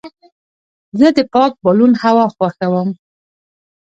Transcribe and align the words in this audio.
زه 0.99 1.07
د 1.17 1.19
پاک 1.33 1.51
بالون 1.63 1.93
هوا 2.03 2.25
خوښوم. 2.35 2.89